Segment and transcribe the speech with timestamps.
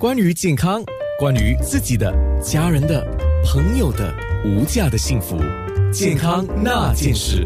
[0.00, 0.80] 关于健康，
[1.18, 3.04] 关于自己的、家人的、
[3.44, 5.36] 朋友的无价的幸福，
[5.92, 7.44] 健康那件事。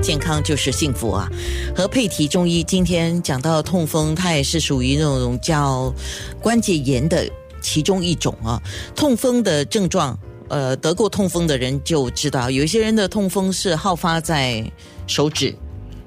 [0.00, 1.28] 健康就是幸福啊！
[1.76, 5.94] 和佩提中医今天讲到痛风，它也是属于那种叫
[6.40, 8.58] 关节炎的其中一种啊。
[8.96, 14.64] 痛风的症状，呃，得过痛风的人就知道，有些人的痛风是好发在
[15.06, 15.54] 手指，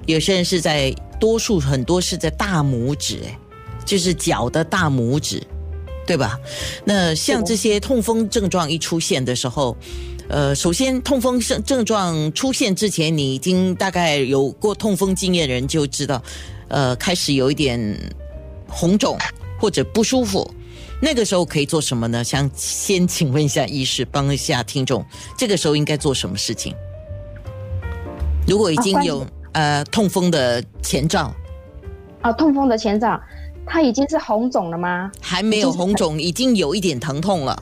[0.06, 0.90] 有些人是在
[1.20, 3.20] 多数很多是在大拇指，
[3.84, 5.40] 就是脚的大拇指。
[6.06, 6.38] 对吧？
[6.84, 9.76] 那像这些痛风症状一出现的时候，
[10.28, 16.22] 呃，首先痛风症症状出现之前，你已经大概有过痛风经验的人就知道，
[16.68, 17.98] 呃，开始有一点
[18.68, 19.16] 红肿
[19.58, 20.50] 或者不舒服，
[21.00, 22.22] 那个时候可以做什么呢？
[22.22, 25.04] 想先请问一下医师，帮一下听众，
[25.38, 26.74] 这个时候应该做什么事情？
[28.46, 31.34] 如果已经有呃痛风的前兆，
[32.20, 33.18] 啊，痛风的前兆。
[33.66, 35.10] 它已经是红肿了吗？
[35.20, 37.60] 还没有红肿，已经有一点疼痛了。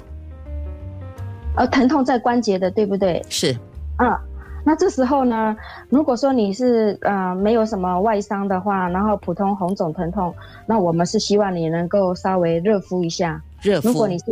[1.56, 3.24] 呃，疼痛在关节的，对不对？
[3.28, 3.56] 是。
[3.98, 4.18] 嗯，
[4.64, 5.56] 那这时候呢，
[5.88, 10.34] 如果说你是呃没有什么外伤的话，然后普通红肿疼痛，
[10.66, 13.42] 那我们是希望你能够稍微热敷一下。
[13.60, 13.88] 热敷。
[13.88, 14.24] 如果你是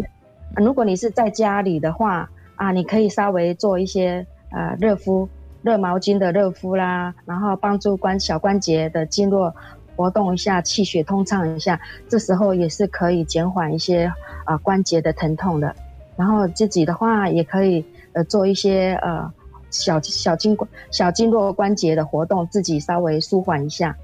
[0.56, 5.28] 如果你是在家里的话啊，你可以稍微做一些呃热敷，
[5.62, 9.54] 热毛巾的热敷啦，然后帮助关小关节的经络。
[10.00, 14.10] 活动一下，气血通畅一下，这时候也是可以减缓一些
[14.46, 15.76] 啊关节的疼痛的。
[16.16, 17.84] 然后自己的话也可以
[18.14, 19.30] 呃做一些呃
[19.68, 20.56] 小小经
[20.90, 23.94] 小经络关节的活动，自己稍微舒缓一下，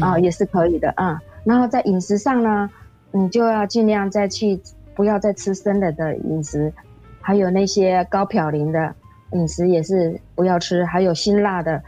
[0.00, 1.22] 啊也是可以的啊。
[1.44, 2.68] 然后在饮食上呢，
[3.12, 4.60] 你就要尽量再去
[4.96, 6.72] 不要再吃生冷的饮食，
[7.20, 8.92] 还有那些高嘌呤的
[9.30, 11.80] 饮食也是不要吃，还有辛辣的。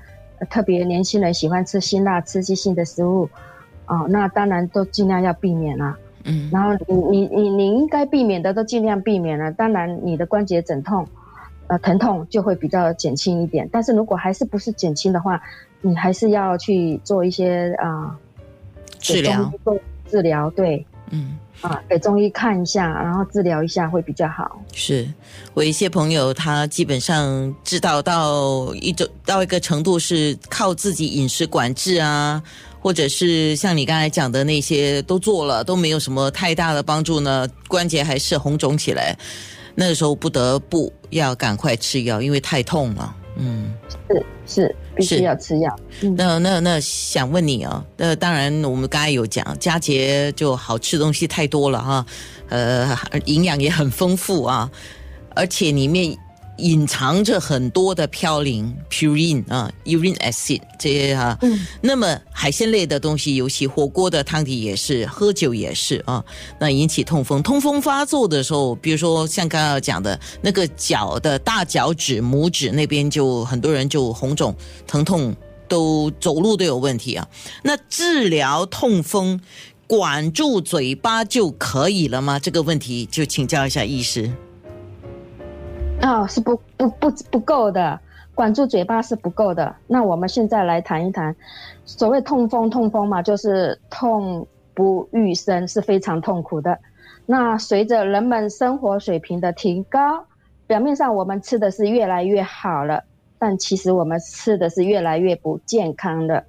[0.48, 3.28] 特别年轻人喜欢吃辛辣刺激性的食物，
[3.86, 5.97] 哦，那当然都尽量要避免了。
[6.24, 9.50] 嗯，然后你你你你应该避免的都尽量避免了。
[9.52, 11.06] 当然，你的关节疼痛，
[11.66, 13.69] 呃，疼痛就会比较减轻一点。
[13.72, 15.41] 但是如果还是不是减轻的话，
[15.81, 18.19] 你还是要去做一些啊
[18.98, 19.50] 治疗，
[20.06, 21.38] 治疗对，嗯。
[21.60, 24.59] 啊，给中医看一下，然后治疗一下会比较好。
[24.72, 25.06] 是
[25.53, 32.43] 我一些朋友，他基本上知道到一种到一个程度，是靠自己饮食管制啊，
[32.81, 39.15] 或者是像你刚才讲的那些都做了，都没有什么太大的帮助呢，关节还是红肿起来，
[39.75, 43.15] 那个时候不得不要赶快吃药，因为太痛了。
[43.37, 43.75] 嗯，
[44.09, 44.77] 是是。
[45.00, 45.78] 必须要吃药。
[46.16, 52.06] 那那那想问你啊，那当然我们刚才有讲佳节就好吃东西太多了哈，
[52.49, 54.71] 呃，营养也很丰富啊，
[55.34, 56.16] 而且里面。
[56.60, 61.37] 隐藏着很多的嘌呤 （purine） 啊，urine acid 这些哈。
[61.43, 61.66] 嗯。
[61.81, 66.25] 那么海鲜类的东西，尤其火锅的汤底也是，喝酒也是啊。
[66.59, 74.54] 那引起痛风，痛风发作的时候，比如说像刚刚讲的那个脚的大脚趾、拇指那边，就很多人就红肿、
[74.87, 75.34] 疼痛，
[75.69, 77.27] 都走路都有问题啊。
[77.62, 79.41] 那治疗痛风，
[79.87, 82.38] 管住嘴巴就可以了吗？
[82.38, 84.31] 这个问题就请教一下医师。
[86.00, 88.00] 啊，是不不不不够的，
[88.34, 89.75] 管住嘴巴是不够的。
[89.87, 91.34] 那我们现在来谈一谈，
[91.84, 96.78] 所谓痛风，痛风嘛，就是痛不欲生，是非常痛苦的。
[97.27, 100.25] 那随着人们生活水平的提高，
[100.66, 103.05] 表面上我们吃的是越来越好了，
[103.39, 106.44] 但其实我们吃的是越来越不健康的。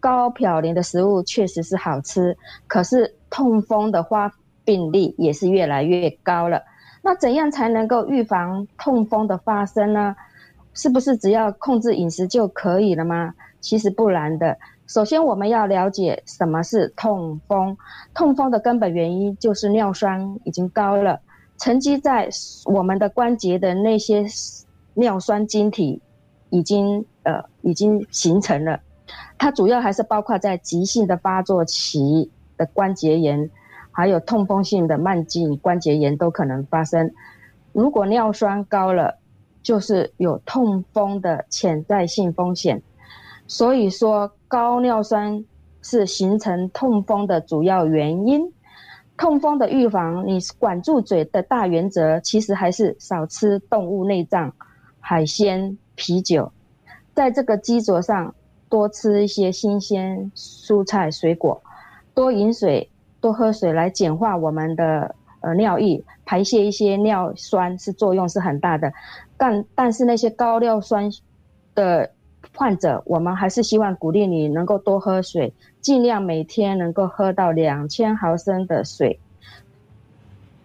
[0.00, 2.36] 高嘌呤的食物确实是好吃，
[2.66, 4.32] 可是痛风的发
[4.64, 6.62] 病率也是越来越高了。
[7.02, 10.14] 那怎样才能够预防痛风的发生呢？
[10.74, 13.34] 是不是只要控制饮食就可以了吗？
[13.60, 14.56] 其实不然的。
[14.86, 17.76] 首先，我们要了解什么是痛风。
[18.12, 21.20] 痛风的根本原因就是尿酸已经高了，
[21.58, 22.28] 沉积在
[22.66, 24.24] 我们的关节的那些
[24.94, 26.00] 尿酸晶体
[26.50, 28.80] 已经呃已经形成了。
[29.38, 33.50] 它主要还是包括在急性的发作期的关节炎。
[34.00, 37.12] 还有痛风性的慢性关节炎都可能发生。
[37.74, 39.18] 如果尿酸高了，
[39.62, 42.80] 就是有痛风的潜在性风险。
[43.46, 45.44] 所以说，高尿酸
[45.82, 48.50] 是形成痛风的主要原因。
[49.18, 54.50] 痛风的预防，你管住嘴的大原则，其实还是少吃动物内脏、
[54.98, 56.50] 海鲜、啤酒。
[57.12, 58.34] 在这个基础上，
[58.70, 61.62] 多吃一些新鲜蔬菜水果，
[62.14, 62.88] 多饮水。
[63.20, 68.92] 多喝水来简化我们的呃尿液，排泄一些尿酸是作用是很大的，
[69.36, 71.10] 但但是那些高尿酸
[71.74, 72.10] 的
[72.56, 79.18] 患者，我们还是希望鼓励你能够多喝水，尽量每天能够喝到两千毫升的水。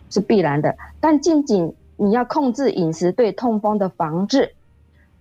[0.07, 0.77] 是必然的。
[1.01, 4.53] 但仅仅你要控制饮食对痛风的防治，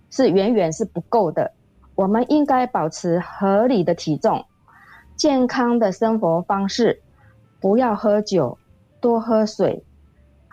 [0.09, 1.51] 是远远是不够的。
[1.95, 4.45] 我们应该保持合理的体重，
[5.17, 7.01] 健康的生活方式，
[7.65, 8.59] 不要喝酒，
[9.01, 9.81] 多喝水，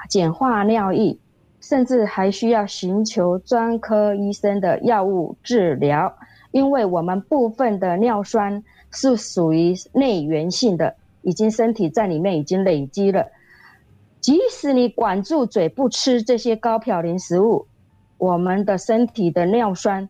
[0.08, 1.18] 简化尿液，
[1.60, 6.16] 甚至还需要寻求专科医生的药物治疗，
[6.52, 13.26] 因为我们部分的尿酸是属于内源性的，已经身体在里面已经累积了。
[14.22, 17.66] 即使你管住嘴不吃这些高嘌呤食物，
[18.16, 20.08] 我们的身体的尿酸。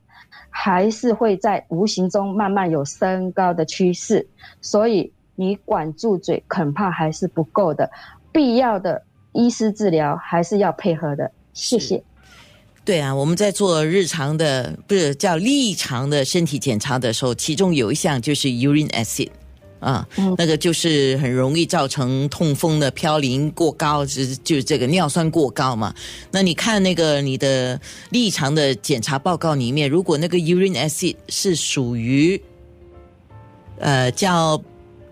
[0.54, 4.26] 还是会在无形中慢慢有升高的趋势，
[4.60, 7.90] 所以你管住嘴恐怕还是不够的，
[8.30, 9.02] 必要的
[9.32, 11.30] 医师治疗还是要配合的。
[11.52, 12.02] 谢谢。
[12.84, 19.30] 对啊，我们在做日常的不是叫立常的身体检查的时候，其中有一项就是 urine acid。
[19.80, 20.06] 啊，
[20.38, 25.92] 那个就是很容易造成痛风的嘌呤过高，就是就是这个尿酸过高嘛。
[26.30, 27.80] 那你看那个你的
[28.10, 32.40] 立常的检查报告里面，如果那个 urine acid 是属于
[33.80, 34.56] 呃叫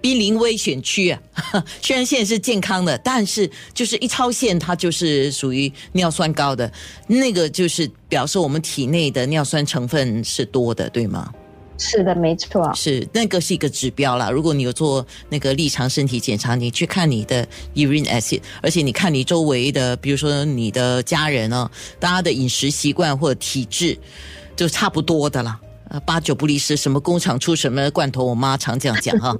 [0.01, 1.21] 濒临危险区啊，
[1.83, 6.71] 虽然现在是健康的，但是就是一超限，它就是属于尿酸高的，
[7.07, 11.33] 那个就是表示我们体内的尿酸成分是多的，对吗？
[11.83, 14.31] 是的，没错，是那个是一个指标啦。
[14.31, 23.99] 如果你有做那个立常身体检查，你去看你的 urine acid，而且你看你周围的，比如说你的家人哦，大家的饮食习惯或者体质，
[24.55, 25.59] 就差不多的啦。
[25.91, 29.37] 呃，八九不离十，什么工厂出什么罐头，我妈常这样讲哈。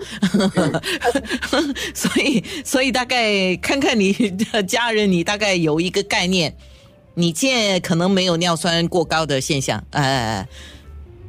[1.95, 6.55] 所以，所以大概看看你的家人，你大概有一个概念，
[7.15, 10.47] 你现可能没有尿酸过高的现象，哎。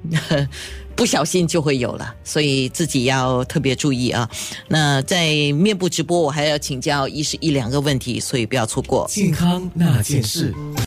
[0.94, 4.30] 不小心就会有了，所以自己要特别注意啊。
[4.68, 10.54] 那在面部直播，我还要请教一是一两个问题，所以不要错过健康那件事。